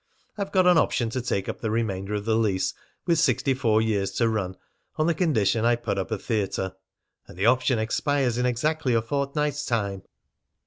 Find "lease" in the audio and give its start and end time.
2.35-2.73